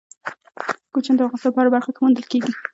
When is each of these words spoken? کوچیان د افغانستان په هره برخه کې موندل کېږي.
کوچیان 0.93 1.15
د 1.17 1.21
افغانستان 1.23 1.53
په 1.53 1.59
هره 1.61 1.73
برخه 1.75 1.91
کې 1.93 2.01
موندل 2.01 2.25
کېږي. 2.31 2.53